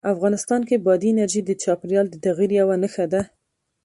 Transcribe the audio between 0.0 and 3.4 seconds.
افغانستان کې بادي انرژي د چاپېریال د تغیر یوه نښه ده.